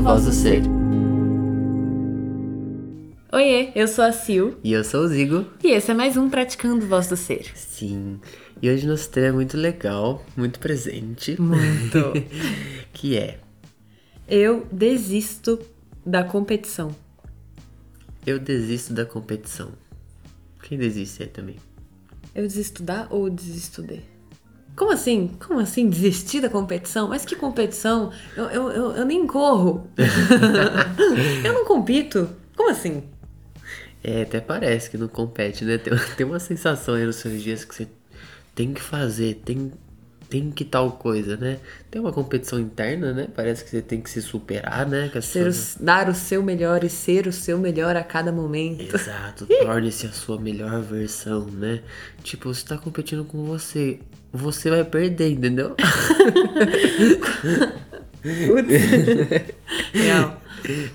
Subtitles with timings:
[0.00, 0.62] Do Ser.
[3.32, 4.54] Oiê, eu sou a Sil.
[4.62, 5.44] E eu sou o Zigo.
[5.62, 7.50] E esse é mais um Praticando Voz do Ser.
[7.56, 8.20] Sim.
[8.62, 11.38] E hoje nosso tema é muito legal, muito presente.
[11.40, 12.12] Muito.
[12.94, 13.40] que é.
[14.28, 15.58] Eu desisto
[16.06, 16.94] da competição.
[18.24, 19.72] Eu desisto da competição.
[20.62, 21.56] Quem desiste aí também?
[22.32, 24.00] Eu desisto da ou desisto de?
[24.78, 25.32] Como assim?
[25.44, 27.08] Como assim desistir da competição?
[27.08, 28.12] Mas que competição?
[28.36, 29.90] Eu, eu, eu, eu nem corro.
[31.44, 32.30] eu não compito.
[32.56, 33.02] Como assim?
[34.04, 35.78] É, até parece que não compete, né?
[35.78, 37.88] Tem, tem uma sensação aí nos seus dias que você
[38.54, 39.72] tem que fazer, tem,
[40.30, 41.58] tem que tal coisa, né?
[41.90, 43.26] Tem uma competição interna, né?
[43.34, 45.08] Parece que você tem que se superar, né?
[45.20, 45.74] Ser pessoas...
[45.74, 48.94] o, dar o seu melhor e ser o seu melhor a cada momento.
[48.94, 51.82] Exato, torne-se a sua melhor versão, né?
[52.22, 53.98] Tipo, você tá competindo com você,
[54.32, 55.74] você vai perder, entendeu?
[59.92, 60.42] Real.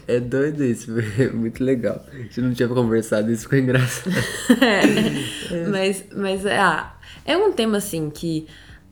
[0.07, 2.05] É doido isso, é muito legal.
[2.11, 4.13] A gente não tinha conversado, isso ficou engraçado.
[4.61, 8.45] é, mas, mas ah, é um tema assim que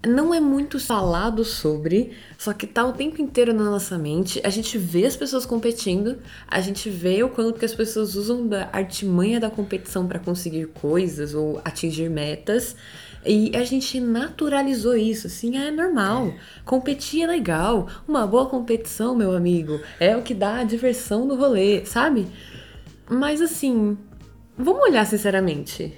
[0.08, 4.42] não é muito falado sobre, só que tá o tempo inteiro na nossa mente.
[4.44, 6.18] A gente vê as pessoas competindo,
[6.48, 10.68] a gente vê o quanto que as pessoas usam da artimanha da competição para conseguir
[10.68, 12.76] coisas ou atingir metas.
[13.26, 16.34] E a gente naturalizou isso, assim, ah, é normal.
[16.66, 17.88] Competir é legal.
[18.08, 22.28] Uma boa competição, meu amigo, é o que dá a diversão no rolê, sabe?
[23.10, 23.98] Mas assim,
[24.58, 25.94] vamos olhar sinceramente.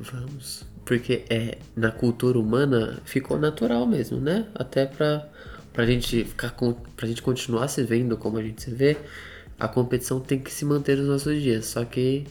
[0.00, 0.64] Vamos.
[0.84, 4.46] Porque é, na cultura humana ficou natural mesmo, né?
[4.54, 5.28] Até pra,
[5.72, 8.96] pra gente ficar com, pra gente continuar se vendo como a gente se vê,
[9.58, 11.66] a competição tem que se manter nos nossos dias.
[11.66, 12.24] Só que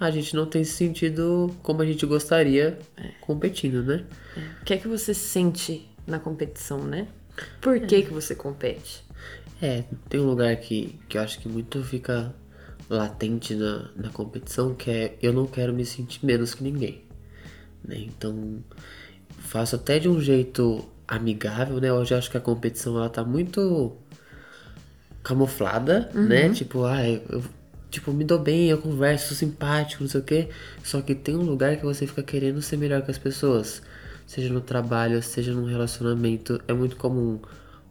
[0.00, 3.10] a gente não tem sentido como a gente gostaria é.
[3.20, 4.04] competindo, né?
[4.36, 4.40] É.
[4.62, 7.08] O que é que você sente na competição, né?
[7.60, 8.02] Por que, é.
[8.02, 9.04] que você compete?
[9.60, 12.34] É, tem um lugar que, que eu acho que muito fica
[12.88, 17.02] latente na, na competição, que é eu não quero me sentir menos que ninguém.
[17.84, 17.98] Né?
[17.98, 18.62] Então,
[19.38, 21.92] faço até de um jeito amigável, né?
[21.92, 23.96] Hoje eu acho que a competição ela tá muito
[25.22, 26.20] camuflada, né?
[26.20, 26.28] uhum.
[26.28, 26.48] né?
[26.50, 27.42] Tipo, ah, eu
[27.90, 30.48] tipo, me dou bem, eu converso, sou simpático, não sei o quê.
[30.82, 33.82] Só que tem um lugar que você fica querendo ser melhor que as pessoas.
[34.26, 36.60] Seja no trabalho, seja num relacionamento.
[36.68, 37.38] É muito comum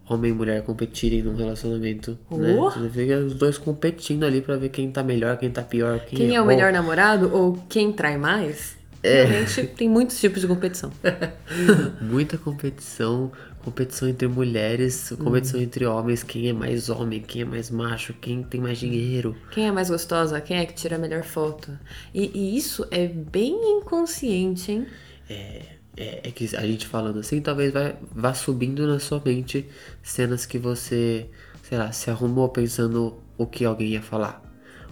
[0.09, 2.37] homem e mulher competirem num relacionamento, uh.
[2.37, 2.55] né?
[2.55, 6.17] Você fica os dois competindo ali para ver quem tá melhor, quem tá pior, quem,
[6.17, 8.77] quem é, é o melhor namorado ou quem trai mais.
[9.03, 9.23] É.
[9.23, 10.91] Realmente tem muitos tipos de competição.
[12.01, 13.31] Muita competição,
[13.67, 15.63] competição entre mulheres, competição hum.
[15.63, 19.35] entre homens, quem é mais homem, quem é mais macho, quem tem mais dinheiro.
[19.51, 21.77] Quem é mais gostosa, quem é que tira a melhor foto.
[22.13, 24.87] E, e isso é bem inconsciente, hein?
[25.29, 25.65] É,
[25.97, 29.67] é, é, que a gente falando assim, talvez vai, vá subindo na sua mente
[30.01, 31.29] cenas que você,
[31.61, 34.41] sei lá, se arrumou pensando o que alguém ia falar.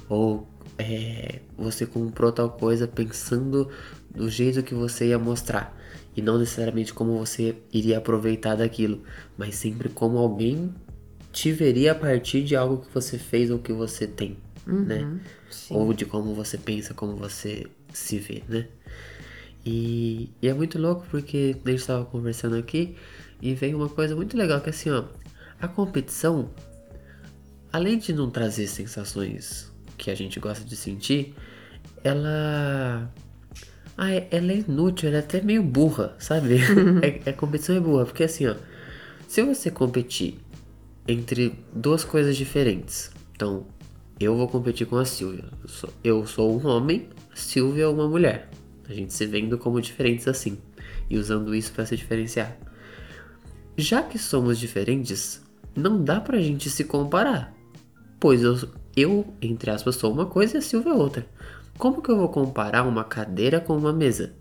[0.09, 3.69] Ou é, você comprou tal coisa pensando
[4.13, 5.73] do jeito que você ia mostrar
[6.15, 9.03] e não necessariamente como você iria aproveitar daquilo,
[9.37, 10.73] mas sempre como alguém
[11.31, 15.19] te veria a partir de algo que você fez ou que você tem, uhum, né?
[15.49, 15.75] Sim.
[15.75, 18.67] Ou de como você pensa, como você se vê, né?
[19.65, 22.95] E, e é muito louco porque a gente estava conversando aqui
[23.41, 25.05] e veio uma coisa muito legal que é assim, ó,
[25.59, 26.49] a competição,
[27.73, 31.35] além de não trazer sensações que a gente gosta de sentir,
[32.03, 33.11] ela
[33.97, 36.57] ah, é, ela é inútil, ela é até meio burra, sabe?
[37.25, 38.55] é, a competição é burra, porque assim, ó.
[39.27, 40.39] Se você competir
[41.07, 43.65] entre duas coisas diferentes, então
[44.19, 45.45] eu vou competir com a Silvia.
[45.61, 48.49] Eu sou, eu sou um homem, a Silvia é uma mulher.
[48.87, 50.57] A gente se vendo como diferentes assim
[51.09, 52.57] e usando isso para se diferenciar.
[53.77, 55.41] Já que somos diferentes,
[55.75, 57.53] não dá pra gente se comparar.
[58.19, 58.57] Pois eu,
[58.95, 61.27] eu entre aspas, sou uma coisa e a Silvia é outra.
[61.77, 64.33] Como que eu vou comparar uma cadeira com uma mesa?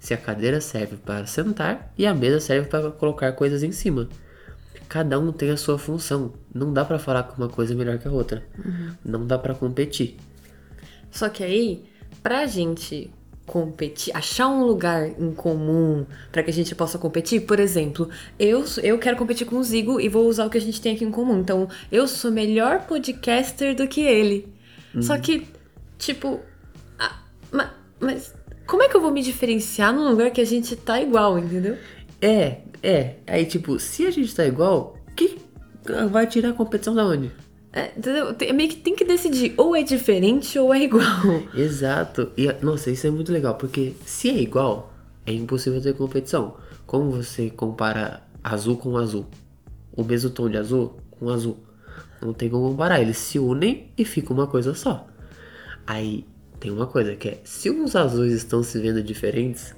[0.00, 4.08] Se a cadeira serve para sentar e a mesa serve para colocar coisas em cima.
[4.88, 6.34] Cada um tem a sua função.
[6.52, 8.42] Não dá para falar que uma coisa é melhor que a outra.
[8.58, 8.90] Uhum.
[9.04, 10.16] Não dá para competir.
[11.10, 11.84] Só que aí,
[12.22, 13.10] pra gente
[13.46, 17.42] competir, achar um lugar em comum para que a gente possa competir.
[17.42, 18.08] Por exemplo,
[18.38, 20.94] eu eu quero competir com o Zigo e vou usar o que a gente tem
[20.94, 21.38] aqui em comum.
[21.38, 24.48] Então, eu sou melhor podcaster do que ele.
[24.94, 25.02] Uhum.
[25.02, 25.46] Só que,
[25.98, 26.40] tipo,
[27.52, 27.70] mas,
[28.00, 28.34] mas
[28.66, 31.76] como é que eu vou me diferenciar num lugar que a gente tá igual, entendeu?
[32.20, 33.16] É, é.
[33.26, 35.38] Aí, tipo, se a gente tá igual, que
[36.10, 37.30] vai tirar a competição da onde?
[37.72, 38.34] É, entendeu?
[38.34, 41.04] Tem, meio que tem que decidir, ou é diferente ou é igual.
[41.54, 42.30] Exato.
[42.36, 44.92] E, nossa, isso é muito legal, porque se é igual,
[45.26, 46.56] é impossível ter competição.
[46.86, 49.26] Como você compara azul com azul?
[49.94, 51.58] O mesmo tom de azul com azul.
[52.20, 53.00] Não tem como comparar.
[53.00, 55.06] Eles se unem e fica uma coisa só.
[55.86, 56.24] Aí
[56.62, 59.74] tem uma coisa que é, se os azuis estão se vendo diferentes,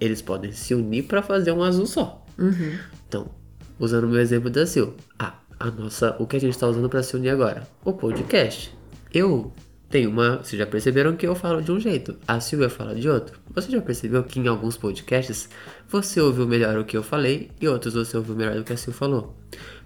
[0.00, 2.26] eles podem se unir para fazer um azul só.
[2.36, 2.76] Uhum.
[3.06, 3.30] Então,
[3.78, 6.88] usando o meu exemplo da Sil, ah, a nossa, o que a gente está usando
[6.88, 7.68] para se unir agora?
[7.84, 8.76] O podcast.
[9.14, 9.52] Eu
[9.88, 13.08] tenho uma, vocês já perceberam que eu falo de um jeito, a Silvia fala de
[13.08, 13.38] outro.
[13.54, 15.48] Você já percebeu que em alguns podcasts
[15.88, 18.76] você ouviu melhor o que eu falei e outros você ouviu melhor do que a
[18.76, 19.36] Sil falou?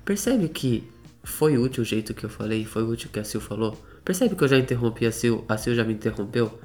[0.07, 0.89] Percebe que
[1.23, 3.77] foi útil o jeito que eu falei, foi útil o que a Sil falou?
[4.05, 6.59] Percebe que eu já interrompi a Sil, a Sil já me interrompeu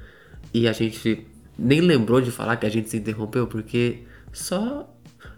[0.54, 1.26] e a gente
[1.58, 4.00] nem lembrou de falar que a gente se interrompeu porque
[4.34, 4.90] só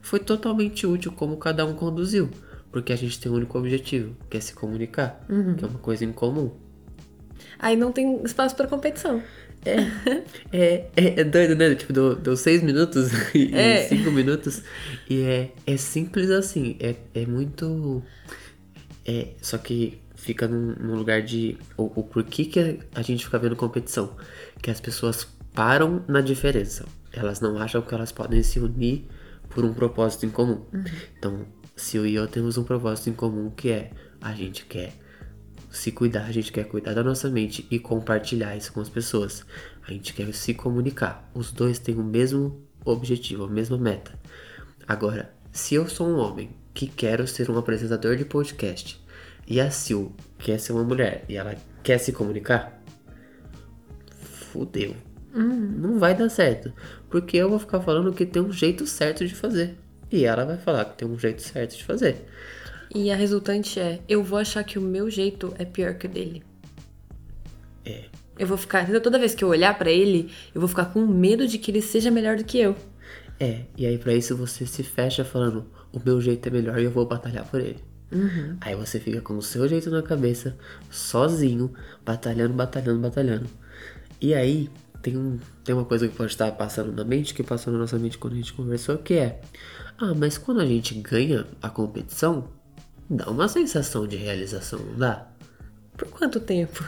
[0.01, 2.29] foi totalmente útil como cada um conduziu.
[2.71, 5.55] Porque a gente tem um único objetivo, que é se comunicar, Uhum.
[5.55, 6.51] que é uma coisa em comum.
[7.57, 9.21] Aí não tem espaço pra competição.
[9.65, 11.73] É, é, é doido, né?
[11.75, 13.85] Tipo, deu, deu seis minutos e, É.
[13.85, 14.61] e cinco minutos.
[15.09, 16.77] E é, é simples assim.
[16.79, 18.03] É, é muito.
[19.05, 21.57] É, só que fica num, num lugar de.
[21.77, 24.13] O, o porquê que a gente fica vendo competição?
[24.61, 26.85] Que as pessoas param na diferença.
[27.13, 29.07] Elas não acham que elas podem se unir
[29.49, 30.65] por um propósito em comum.
[31.17, 31.45] Então,
[31.75, 34.93] se eu e eu temos um propósito em comum que é a gente quer
[35.71, 39.45] se cuidar, a gente quer cuidar da nossa mente e compartilhar isso com as pessoas.
[39.87, 41.29] A gente quer se comunicar.
[41.33, 44.11] Os dois têm o mesmo objetivo, a mesma meta.
[44.85, 49.06] Agora, se eu sou um homem que quero ser um apresentador de podcast
[49.47, 52.81] e a Sil quer ser uma mulher e ela quer se comunicar,
[54.51, 54.95] fudeu.
[55.33, 56.73] Não vai dar certo.
[57.09, 59.77] Porque eu vou ficar falando que tem um jeito certo de fazer.
[60.11, 62.25] E ela vai falar que tem um jeito certo de fazer.
[62.93, 66.09] E a resultante é, eu vou achar que o meu jeito é pior que o
[66.09, 66.43] dele.
[67.85, 68.05] É.
[68.39, 68.87] Eu vou ficar?
[69.01, 71.81] Toda vez que eu olhar pra ele, eu vou ficar com medo de que ele
[71.81, 72.75] seja melhor do que eu.
[73.39, 76.85] É, e aí pra isso você se fecha falando, o meu jeito é melhor e
[76.85, 77.77] eu vou batalhar por ele.
[78.61, 80.55] Aí você fica com o seu jeito na cabeça,
[80.89, 81.73] sozinho,
[82.05, 83.47] batalhando, batalhando, batalhando.
[84.21, 84.69] E aí
[85.01, 87.97] tem, um, tem uma coisa que pode estar passando na mente, que passou na nossa
[87.99, 89.41] mente quando a gente conversou, que é,
[89.97, 92.49] ah, mas quando a gente ganha a competição,
[93.09, 95.27] dá uma sensação de realização, não dá?
[95.97, 96.83] Por quanto tempo?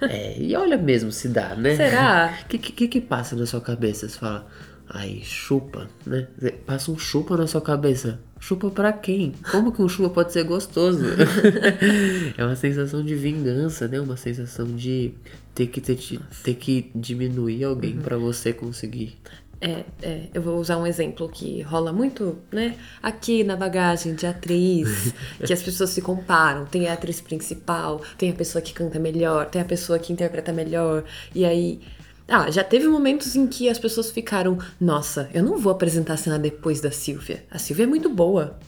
[0.00, 1.76] É, e olha mesmo se dá, né?
[1.76, 2.38] Será?
[2.44, 4.08] O que, que, que passa na sua cabeça?
[4.08, 4.46] Você fala,
[4.88, 6.28] ai, chupa, né?
[6.64, 8.20] Passa um chupa na sua cabeça.
[8.40, 9.32] Chupa pra quem?
[9.50, 11.04] Como que um chupa pode ser gostoso?
[12.36, 14.00] é uma sensação de vingança, né?
[14.00, 15.12] Uma sensação de
[15.54, 15.98] ter que, ter,
[16.44, 19.18] ter que diminuir alguém pra você conseguir.
[19.60, 22.76] É, é, eu vou usar um exemplo que rola muito, né?
[23.02, 25.12] Aqui na bagagem de atriz,
[25.44, 26.64] que as pessoas se comparam.
[26.64, 30.52] Tem a atriz principal, tem a pessoa que canta melhor, tem a pessoa que interpreta
[30.52, 31.04] melhor.
[31.34, 31.80] E aí.
[32.28, 36.16] Ah, já teve momentos em que as pessoas ficaram, nossa, eu não vou apresentar a
[36.18, 37.44] cena depois da Silvia.
[37.50, 38.58] A Silvia é muito boa.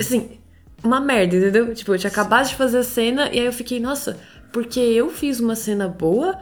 [0.00, 0.38] Assim,
[0.82, 1.74] uma merda, entendeu?
[1.74, 4.16] Tipo, eu tinha acabado de fazer a cena e aí eu fiquei, nossa,
[4.50, 6.38] porque eu fiz uma cena boa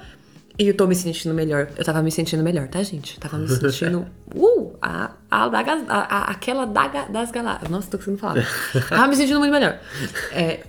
[0.58, 1.68] e eu tô me sentindo melhor.
[1.76, 3.14] Eu tava me sentindo melhor, tá, gente?
[3.14, 4.06] Eu tava me sentindo.
[4.32, 4.76] Uh!
[4.80, 7.68] A, a, a, a- aquela da, ga- das galáxias.
[7.68, 8.46] Nossa, tô conseguindo falar.
[8.88, 9.80] tava me sentindo muito melhor.
[10.30, 10.60] É,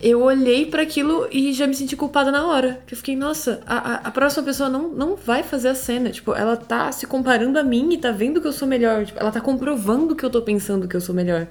[0.00, 2.80] eu olhei pra aquilo e já me senti culpada na hora.
[2.86, 6.10] Que eu fiquei, nossa, a, a, a próxima pessoa não, não vai fazer a cena.
[6.10, 9.04] Tipo, ela tá se comparando a mim e tá vendo que eu sou melhor.
[9.04, 11.48] Tipo, ela tá comprovando que eu tô pensando que eu sou melhor.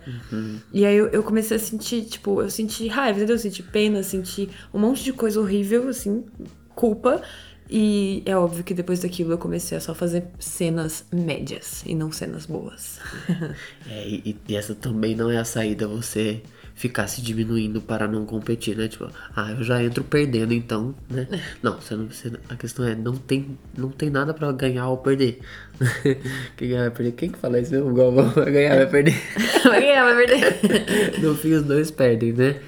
[0.73, 3.35] E aí eu, eu comecei a sentir, tipo, eu senti raiva, entendeu?
[3.35, 6.25] Eu senti pena, senti um monte de coisa horrível, assim,
[6.73, 7.21] culpa.
[7.69, 12.11] E é óbvio que depois daquilo eu comecei a só fazer cenas médias e não
[12.11, 12.99] cenas boas.
[13.87, 16.41] É, e, e essa também não é a saída, você
[16.79, 18.87] ficar se diminuindo para não competir, né?
[18.87, 21.27] Tipo, ah, eu já entro perdendo então, né?
[21.61, 24.95] Não, você não, você, a questão é, não tem, não tem nada pra ganhar ou
[24.95, 25.39] perder.
[26.55, 27.11] Quem ganhar vai perder?
[27.11, 27.93] Quem que fala isso mesmo?
[27.93, 29.21] Galvão vai ganhar, vai perder.
[29.61, 31.19] vai ganhar, vai perder.
[31.19, 32.61] No fim, os dois perdem, né?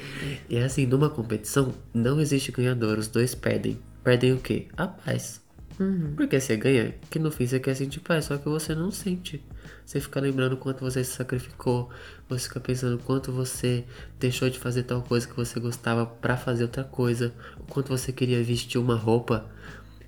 [0.49, 3.79] E é assim, numa competição, não existe ganhador, os dois perdem.
[4.03, 4.67] Perdem o quê?
[4.75, 5.39] A paz.
[6.17, 9.41] Porque você ganha, que no fim você quer sentir paz, só que você não sente.
[9.85, 11.89] Você fica lembrando quanto você se sacrificou,
[12.29, 13.83] você fica pensando quanto você
[14.19, 18.11] deixou de fazer tal coisa que você gostava pra fazer outra coisa, o quanto você
[18.11, 19.45] queria vestir uma roupa,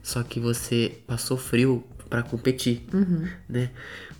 [0.01, 2.83] só que você passou frio pra competir,
[3.49, 3.71] né?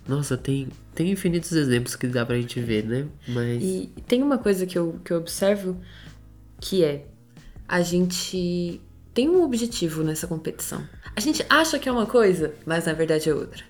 [0.06, 3.06] Nossa, tem, tem infinitos exemplos que dá pra gente ver, né?
[3.28, 5.80] Mas E tem uma coisa que eu, que eu observo
[6.60, 7.06] que é
[7.68, 8.80] a gente
[9.14, 10.82] tem um objetivo nessa competição.
[11.16, 13.62] A gente acha que é uma coisa, mas na verdade é outra.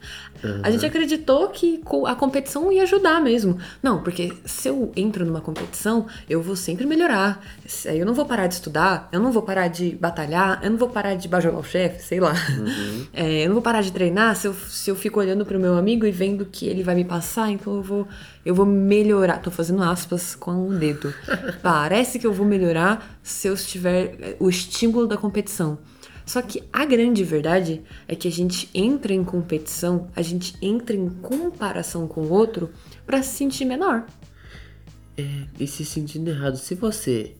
[0.62, 3.58] A gente acreditou que a competição ia ajudar mesmo.
[3.82, 7.42] Não, porque se eu entro numa competição, eu vou sempre melhorar.
[7.84, 10.88] Eu não vou parar de estudar, eu não vou parar de batalhar, eu não vou
[10.88, 12.34] parar de bajolar o chefe, sei lá.
[13.12, 15.76] É, eu não vou parar de treinar se eu, se eu fico olhando pro meu
[15.76, 18.08] amigo e vendo que ele vai me passar, então eu vou,
[18.44, 19.38] eu vou melhorar.
[19.38, 21.12] Tô fazendo aspas com o dedo.
[21.62, 25.78] Parece que eu vou melhorar se eu tiver eh, o estímulo da competição.
[26.26, 30.96] Só que a grande verdade é que a gente entra em competição, a gente entra
[30.96, 32.70] em comparação com o outro
[33.04, 34.06] para se sentir menor.
[35.16, 37.34] É, e se sentindo errado, se você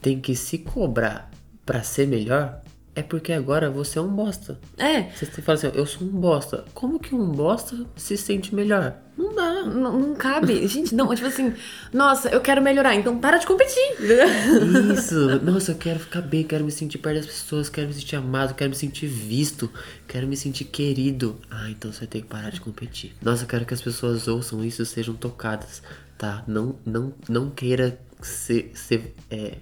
[0.00, 1.30] tem que se cobrar
[1.64, 2.60] para ser melhor,
[2.94, 4.60] é porque agora você é um bosta.
[4.76, 5.02] É.
[5.12, 6.64] Você fala assim, eu sou um bosta.
[6.74, 8.94] Como que um bosta se sente melhor?
[9.16, 9.64] Não dá.
[9.64, 10.64] Não, não cabe.
[10.68, 11.54] Gente, não, tipo assim,
[11.90, 13.96] nossa, eu quero melhorar, então para de competir.
[14.92, 15.40] Isso.
[15.42, 18.54] Nossa, eu quero ficar bem, quero me sentir perto das pessoas, quero me sentir amado,
[18.54, 19.70] quero me sentir visto,
[20.06, 21.38] quero me sentir querido.
[21.50, 23.14] Ah, então você tem que parar de competir.
[23.22, 25.82] Nossa, eu quero que as pessoas ouçam isso e sejam tocadas,
[26.18, 26.44] tá?
[26.46, 29.56] Não, não, não queira ser, ser é,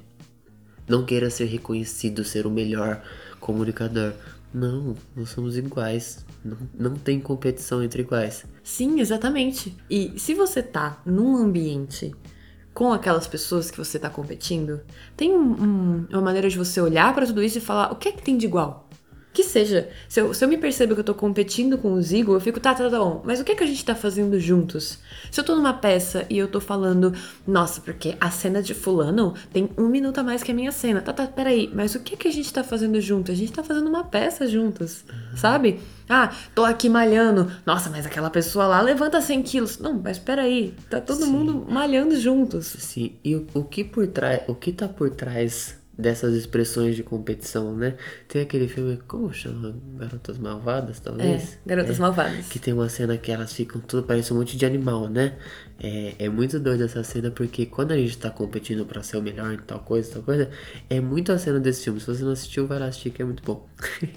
[0.90, 3.02] não queira ser reconhecido, ser o melhor
[3.38, 4.12] comunicador.
[4.52, 6.26] Não, nós somos iguais.
[6.44, 8.44] Não, não tem competição entre iguais.
[8.64, 9.76] Sim, exatamente.
[9.88, 12.12] E se você tá num ambiente
[12.75, 14.80] com aquelas pessoas que você tá competindo,
[15.16, 18.09] tem um, um, uma maneira de você olhar para tudo isso e falar o que
[18.09, 18.89] é que tem de igual?
[19.32, 22.32] Que seja, se eu, se eu me percebo que eu tô competindo com o Zigo,
[22.32, 24.40] eu fico, tá, tá, tá bom, mas o que é que a gente tá fazendo
[24.40, 24.99] juntos?
[25.30, 27.14] Se eu tô numa peça e eu tô falando,
[27.46, 31.00] nossa, porque a cena de fulano tem um minuto a mais que a minha cena.
[31.00, 33.30] Tá, tá, peraí, mas o que é que a gente tá fazendo junto?
[33.30, 35.37] A gente tá fazendo uma peça juntos, uhum.
[35.37, 35.80] sabe?
[36.08, 37.52] Ah, tô aqui malhando.
[37.64, 39.78] Nossa, mas aquela pessoa lá levanta 100 quilos.
[39.78, 41.30] Não, mas peraí, tá todo Sim.
[41.30, 42.66] mundo malhando juntos.
[42.66, 47.02] Sim, e o, o que por trás, o que tá por trás dessas expressões de
[47.02, 47.97] competição, né?
[48.26, 49.75] Tem aquele filme, como chama?
[49.97, 51.54] Garotas Malvadas, talvez?
[51.54, 52.47] É, Garotas é, Malvadas.
[52.49, 55.37] Que tem uma cena que elas ficam tudo, parece um monte de animal, né?
[55.78, 59.23] É, é muito doida essa cena, porque quando a gente tá competindo para ser o
[59.23, 60.50] melhor em tal coisa, tal coisa,
[60.88, 62.00] é muito a cena desse filme.
[62.00, 63.69] Se você não assistiu, vai lá assistir, que é muito bom.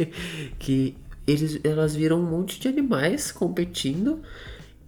[0.58, 0.96] que
[1.28, 4.22] eles, elas viram um monte de animais competindo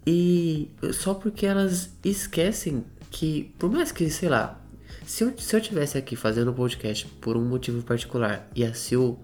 [0.05, 4.61] e só porque elas esquecem que, por mais que, sei lá,
[5.05, 8.73] se eu, se eu tivesse aqui fazendo o podcast por um motivo particular e a
[8.73, 9.21] Sil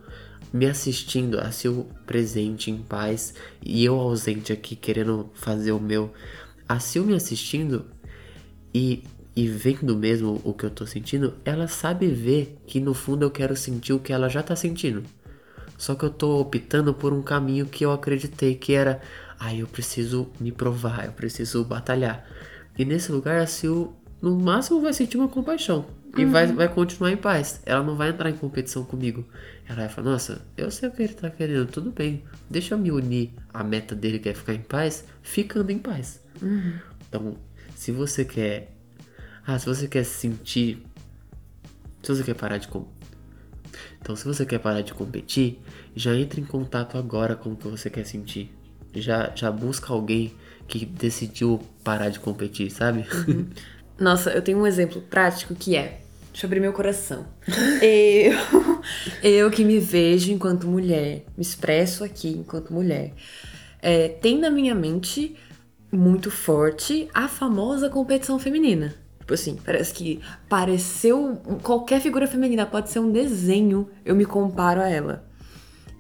[0.54, 3.34] me assistindo, a Sil presente, em paz,
[3.66, 6.14] e eu ausente aqui querendo fazer o meu,
[6.68, 7.86] a Sil me assistindo
[8.74, 9.04] e,
[9.36, 13.32] e vendo mesmo o que eu tô sentindo, ela sabe ver que no fundo eu
[13.32, 15.04] quero sentir o que ela já tá sentindo.
[15.78, 19.02] Só que eu tô optando por um caminho que eu acreditei que era,
[19.40, 22.24] ai, ah, eu preciso me provar, eu preciso batalhar.
[22.78, 25.86] E nesse lugar a Sil no máximo vai sentir uma compaixão
[26.18, 26.32] e uhum.
[26.32, 27.62] vai, vai continuar em paz.
[27.66, 29.26] Ela não vai entrar em competição comigo.
[29.68, 32.24] Ela vai falar: Nossa, eu sei o que ele tá querendo, tudo bem.
[32.50, 36.22] Deixa eu me unir à meta dele, que é ficar em paz, ficando em paz.
[36.42, 36.74] Uhum.
[37.08, 37.38] Então,
[37.76, 38.76] se você quer.
[39.46, 40.86] Ah, se você quer sentir.
[42.04, 42.68] Se você quer parar de.
[42.68, 42.86] Com...
[44.02, 45.60] Então, se você quer parar de competir,
[45.96, 48.54] já entre em contato agora com o que você quer sentir.
[48.94, 50.34] Já, já busca alguém
[50.68, 53.06] que decidiu parar de competir, sabe?
[53.28, 53.48] Uhum.
[54.02, 56.00] Nossa, eu tenho um exemplo prático que é.
[56.32, 57.28] Deixa eu abrir meu coração.
[57.80, 58.82] eu,
[59.22, 63.14] eu que me vejo enquanto mulher, me expresso aqui enquanto mulher,
[63.80, 65.36] é, tem na minha mente
[65.92, 68.96] muito forte a famosa competição feminina.
[69.20, 71.40] Tipo assim, parece que pareceu.
[71.62, 75.24] Qualquer figura feminina pode ser um desenho, eu me comparo a ela.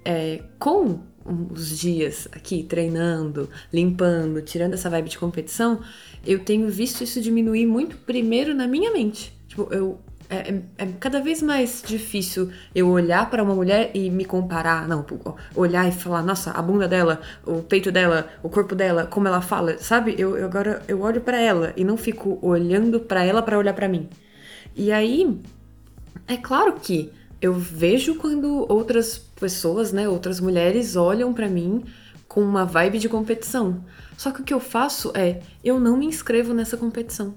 [0.03, 5.81] É, com os dias aqui treinando, limpando, tirando essa vibe de competição,
[6.25, 9.33] eu tenho visto isso diminuir muito primeiro na minha mente.
[9.47, 9.99] Tipo, eu
[10.31, 14.87] é, é, é cada vez mais difícil eu olhar para uma mulher e me comparar,
[14.87, 15.05] não,
[15.53, 19.41] olhar e falar, nossa, a bunda dela, o peito dela, o corpo dela, como ela
[19.41, 20.15] fala, sabe?
[20.17, 23.73] Eu, eu agora eu olho para ela e não fico olhando para ela para olhar
[23.73, 24.07] para mim.
[24.73, 25.37] E aí,
[26.25, 27.11] é claro que
[27.41, 31.83] eu vejo quando outras pessoas, né, outras mulheres olham para mim
[32.27, 33.83] com uma vibe de competição.
[34.15, 37.33] Só que o que eu faço é, eu não me inscrevo nessa competição.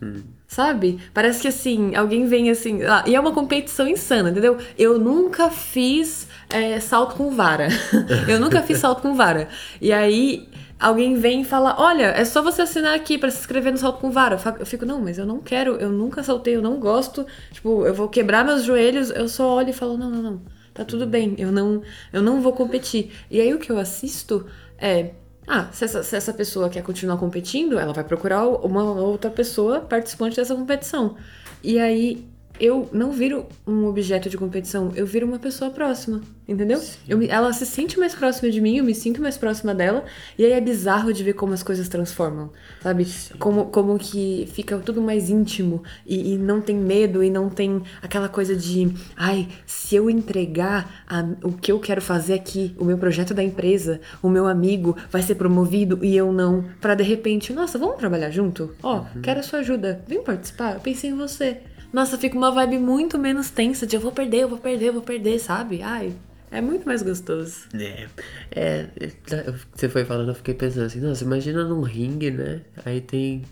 [0.00, 0.22] Hum.
[0.46, 0.98] Sabe?
[1.12, 2.82] Parece que assim, alguém vem assim.
[2.82, 4.56] Ah, e é uma competição insana, entendeu?
[4.78, 7.68] Eu nunca fiz é, salto com vara.
[8.28, 9.48] eu nunca fiz salto com vara.
[9.80, 13.72] E aí alguém vem e fala: Olha, é só você assinar aqui para se inscrever
[13.72, 14.38] no salto com vara.
[14.58, 17.26] Eu fico, não, mas eu não quero, eu nunca saltei, eu não gosto.
[17.52, 20.42] Tipo, eu vou quebrar meus joelhos, eu só olho e falo: Não, não, não,
[20.74, 23.12] tá tudo bem, eu não, eu não vou competir.
[23.30, 24.46] E aí o que eu assisto
[24.78, 25.12] é.
[25.46, 29.80] Ah, se essa, se essa pessoa quer continuar competindo, ela vai procurar uma outra pessoa
[29.80, 31.16] participante dessa competição.
[31.60, 36.80] E aí eu não viro um objeto de competição, eu viro uma pessoa próxima, entendeu?
[37.08, 40.04] Eu, ela se sente mais próxima de mim, eu me sinto mais próxima dela,
[40.38, 42.50] e aí é bizarro de ver como as coisas transformam,
[42.82, 43.06] sabe?
[43.38, 47.82] Como, como que fica tudo mais íntimo e, e, não tem medo e não tem
[48.02, 52.84] aquela coisa de, ai, se eu entregar a, o que eu quero fazer aqui, o
[52.84, 57.04] meu projeto da empresa, o meu amigo vai ser promovido e eu não, para de
[57.04, 58.74] repente, nossa, vamos trabalhar junto?
[58.82, 59.22] Ó, oh, uhum.
[59.22, 61.58] quero a sua ajuda, vem participar, eu pensei em você.
[61.92, 64.92] Nossa, fica uma vibe muito menos tensa de eu vou perder, eu vou perder, eu
[64.92, 65.82] vou perder, sabe?
[65.82, 66.14] Ai,
[66.50, 67.68] é muito mais gostoso.
[67.74, 68.08] É,
[68.50, 72.62] é, você foi falando, eu fiquei pensando assim, nossa, imagina num ringue, né?
[72.84, 73.42] Aí tem,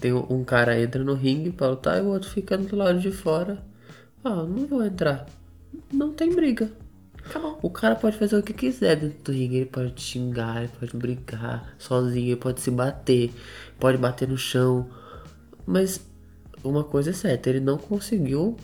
[0.00, 3.12] tem um cara entra no ringue pra lutar e o outro fica do lado de
[3.12, 3.64] fora.
[4.24, 5.26] Ah, não vou entrar.
[5.92, 6.70] Não tem briga.
[7.24, 7.58] Acabou.
[7.62, 9.56] O cara pode fazer o que quiser dentro do ringue.
[9.56, 13.30] Ele pode xingar, ele pode brigar sozinho, ele pode se bater,
[13.78, 14.88] pode bater no chão.
[15.66, 16.00] Mas
[16.62, 18.56] uma coisa é certa, ele não conseguiu,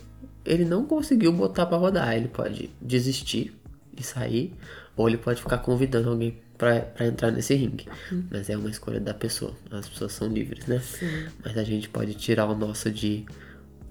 [0.45, 2.15] ele não conseguiu botar para rodar.
[2.15, 3.53] Ele pode desistir
[3.97, 4.53] e sair,
[4.95, 7.85] ou ele pode ficar convidando alguém para entrar nesse ringue.
[8.11, 8.25] Uhum.
[8.31, 9.53] Mas é uma escolha da pessoa.
[9.71, 10.79] As pessoas são livres, né?
[10.79, 11.27] Sim.
[11.43, 13.25] Mas a gente pode tirar o nosso de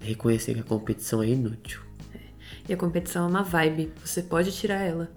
[0.00, 1.80] reconhecer que a competição é inútil.
[2.14, 2.18] É.
[2.68, 5.11] E a competição é uma vibe, você pode tirar ela.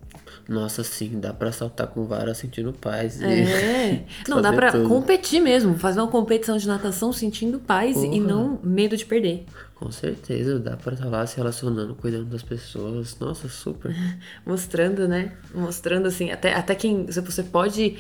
[0.48, 3.22] Nossa, sim, dá pra saltar com vara sentindo paz.
[3.22, 4.04] É.
[4.28, 4.88] não, dá pra tudo.
[4.88, 5.78] competir mesmo.
[5.78, 8.16] Fazer uma competição de natação sentindo paz Porra.
[8.16, 9.46] e não medo de perder.
[9.76, 13.20] Com certeza, dá pra estar tá lá se relacionando, cuidando das pessoas.
[13.20, 13.94] Nossa, super.
[14.46, 15.34] Mostrando, né?
[15.54, 17.06] Mostrando assim, até, até quem.
[17.06, 17.98] Você pode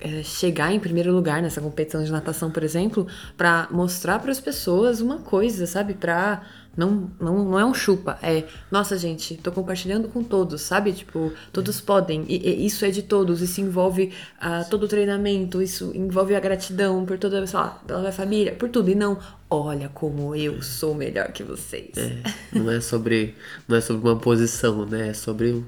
[0.00, 3.06] é, chegar em primeiro lugar nessa competição de natação, por exemplo,
[3.36, 5.94] para mostrar para as pessoas uma coisa, sabe?
[5.94, 6.42] Pra
[6.76, 10.92] não, não, não é um chupa, é, nossa gente, tô compartilhando com todos, sabe?
[10.92, 11.82] Tipo, todos é.
[11.82, 16.34] podem, e, e, isso é de todos, isso envolve uh, todo o treinamento, isso envolve
[16.34, 19.18] a gratidão por toda, sei lá, pela minha família, por tudo, e não,
[19.50, 21.96] olha como eu sou melhor que vocês.
[21.96, 22.22] É,
[22.58, 23.34] não é sobre,
[23.68, 25.08] não é sobre uma posição, né?
[25.08, 25.62] É sobre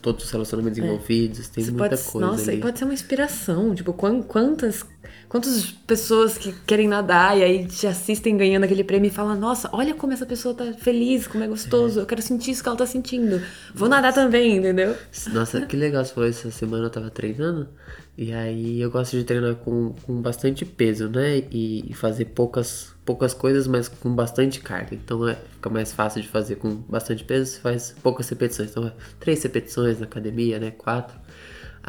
[0.00, 0.82] todos os relacionamentos é.
[0.82, 2.58] envolvidos, tem muita pode, coisa Nossa, ali.
[2.58, 4.84] e pode ser uma inspiração, tipo, quantas
[5.28, 9.68] Quantas pessoas que querem nadar e aí te assistem ganhando aquele prêmio e falam: Nossa,
[9.72, 12.78] olha como essa pessoa tá feliz, como é gostoso, eu quero sentir isso que ela
[12.78, 13.40] tá sentindo.
[13.74, 14.00] Vou Nossa.
[14.00, 14.96] nadar também, entendeu?
[15.32, 17.68] Nossa, que legal você falou essa semana eu tava treinando.
[18.16, 21.44] E aí eu gosto de treinar com, com bastante peso, né?
[21.52, 24.94] E, e fazer poucas, poucas coisas, mas com bastante carga.
[24.94, 28.70] Então é, fica mais fácil de fazer com bastante peso, você faz poucas repetições.
[28.70, 30.70] Então é três repetições na academia, né?
[30.70, 31.16] Quatro.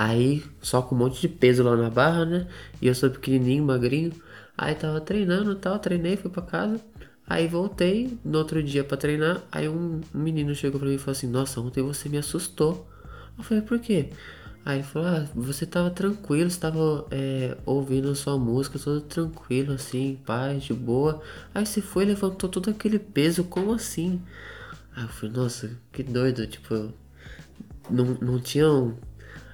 [0.02, 2.48] Aí, só com um monte de peso lá na barra, né?
[2.82, 4.14] E eu sou pequenininho, magrinho.
[4.58, 6.80] Aí tava treinando e tal, treinei, fui pra casa.
[7.28, 9.42] Aí voltei no outro dia para treinar.
[9.52, 12.88] Aí um menino chegou pra mim e falou assim: Nossa, ontem você me assustou.
[13.38, 14.12] Eu falei: Por quê?
[14.64, 19.02] Aí ele falou: Ah, você tava tranquilo, você tava é, ouvindo a sua música, todo
[19.02, 21.22] tranquilo, assim, paz, de boa.
[21.54, 24.22] Aí você foi e levantou todo aquele peso, como assim?
[24.96, 26.94] Aí eu falei: Nossa, que doido, tipo,
[27.90, 28.98] não, não tinham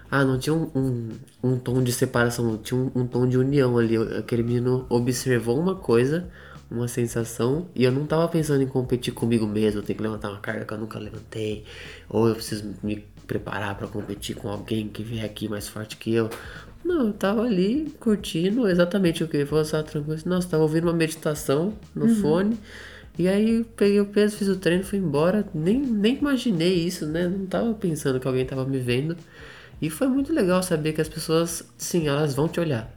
[0.10, 1.10] ah, não tinha um, um,
[1.44, 3.98] um tom de separação, tinha um, um, tom de união ali.
[4.18, 6.30] Aquele menino observou uma coisa,
[6.70, 10.40] uma sensação, e eu não tava pensando em competir comigo mesmo, ter que levantar uma
[10.40, 11.64] carga que eu nunca levantei,
[12.10, 16.14] ou eu preciso me preparar para competir com alguém que vier aqui mais forte que
[16.14, 16.30] eu.
[16.84, 20.20] Não, eu tava ali curtindo exatamente o que falou, tava tranquilo.
[20.26, 22.16] Nossa, tava ouvindo uma meditação no uhum.
[22.18, 22.60] fone.
[23.18, 25.48] E aí peguei o peso, fiz o treino, fui embora.
[25.54, 27.28] Nem, nem imaginei isso, né?
[27.28, 29.18] Não tava pensando que alguém tava me vendo.
[29.82, 32.92] E foi muito legal saber que as pessoas, sim, elas vão te olhar.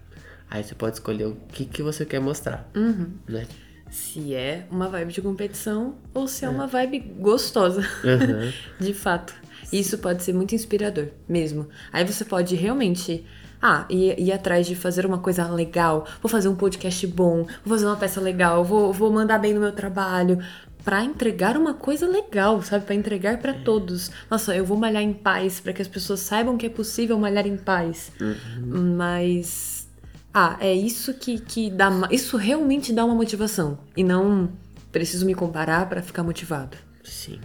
[0.50, 3.10] Aí você pode escolher o que, que você quer mostrar, uhum.
[3.28, 3.46] né?
[3.90, 7.80] Se é uma vibe de competição ou se é, é uma vibe gostosa.
[7.80, 8.52] Uhum.
[8.84, 9.34] de fato.
[9.72, 11.68] Isso pode ser muito inspirador, mesmo.
[11.92, 13.24] Aí você pode realmente
[13.60, 17.76] ah, ir, ir, atrás de fazer uma coisa legal, vou fazer um podcast bom, vou
[17.76, 20.38] fazer uma peça legal, vou, vou mandar bem no meu trabalho,
[20.84, 22.84] para entregar uma coisa legal, sabe?
[22.86, 24.10] Para entregar para todos.
[24.30, 27.46] Nossa, eu vou malhar em paz para que as pessoas saibam que é possível malhar
[27.46, 28.12] em paz.
[28.20, 28.94] Uhum.
[28.96, 29.88] Mas
[30.32, 34.52] ah, é isso que que dá isso realmente dá uma motivação e não
[34.92, 36.76] preciso me comparar para ficar motivado.
[37.04, 37.40] Sim.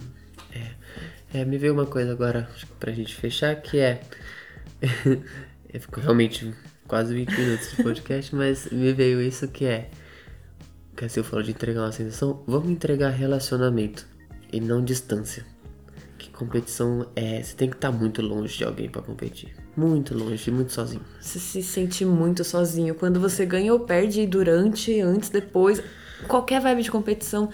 [0.52, 1.40] É.
[1.40, 4.00] é, me veio uma coisa agora pra gente fechar que é
[5.72, 6.54] eu fico realmente
[6.86, 9.90] quase 20 minutos de podcast, mas me veio isso que é
[10.96, 14.06] que assim eu falo de entregar uma sensação, vamos entregar relacionamento
[14.52, 15.44] e não distância.
[16.16, 19.54] Que competição é, você tem que estar tá muito longe de alguém para competir.
[19.76, 21.02] Muito longe, muito sozinho.
[21.20, 22.94] Você se sente muito sozinho.
[22.94, 25.82] Quando você ganha ou perde durante, antes, depois,
[26.28, 27.50] qualquer vibe de competição.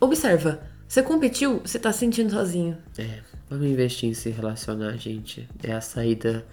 [0.00, 2.78] Observa, você competiu, você tá se sentindo sozinho.
[2.96, 5.48] É, vamos investir em se relacionar, gente.
[5.62, 6.46] É a saída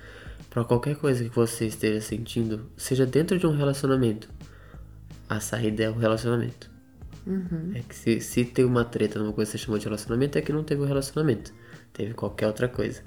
[0.49, 4.27] para qualquer coisa que você esteja sentindo, seja dentro de um relacionamento
[5.29, 6.69] a saída é o relacionamento.
[7.25, 7.73] Uhum.
[7.75, 10.41] É que se, se tem uma treta numa coisa que você chamou de relacionamento, é
[10.41, 11.53] que não teve um relacionamento.
[11.91, 13.01] Teve qualquer outra coisa.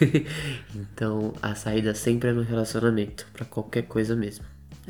[0.74, 4.44] então, a saída sempre é no relacionamento, para qualquer coisa mesmo.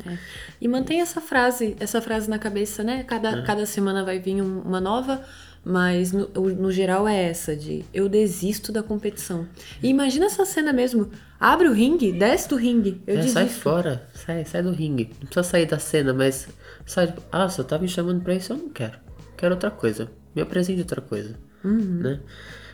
[0.05, 0.17] É.
[0.59, 3.03] E mantém essa frase, essa frase na cabeça, né?
[3.03, 5.23] Cada, cada semana vai vir um, uma nova,
[5.63, 9.47] mas no, no, geral é essa de eu desisto da competição.
[9.81, 11.09] E imagina essa cena mesmo.
[11.39, 13.01] Abre o ringue, desce do ringue.
[13.05, 13.33] Eu é, desisto.
[13.33, 15.11] sai fora, sai, sai do ringue.
[15.19, 16.47] Não precisa sair da cena, mas
[16.85, 17.13] sai.
[17.31, 18.97] Ah, você tá me chamando pra isso, eu não quero.
[19.37, 20.09] Quero outra coisa.
[20.35, 21.35] Me apresente outra coisa.
[21.63, 21.99] Uhum.
[22.01, 22.19] Né?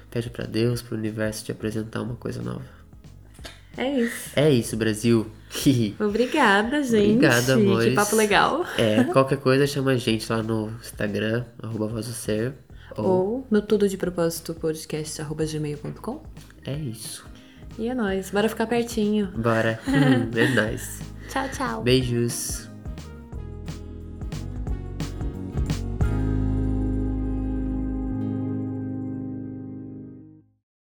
[0.09, 2.63] Pede para Deus, pro universo te apresentar uma coisa nova.
[3.75, 4.29] É isso.
[4.35, 5.29] É isso, Brasil.
[5.99, 7.15] Obrigada, gente.
[7.15, 7.89] Obrigada, amores.
[7.89, 8.65] Que papo legal.
[8.77, 12.53] É, qualquer coisa chama a gente lá no Instagram, arroba Ser.
[12.95, 13.05] Ou...
[13.05, 16.23] ou no tudo de propósito podcast, arroba gmail.com.
[16.63, 17.32] É isso.
[17.77, 18.29] E é nóis.
[18.29, 19.27] Bora ficar pertinho.
[19.35, 19.79] Bora.
[19.87, 21.01] é nóis.
[21.29, 21.83] Tchau, tchau.
[21.83, 22.72] Beijos.